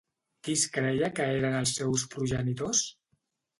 Qui 0.45 0.55
es 0.59 0.63
creia 0.77 1.09
que 1.19 1.27
eren 1.35 1.59
els 1.61 1.75
seus 1.81 2.09
progenitors? 2.17 2.85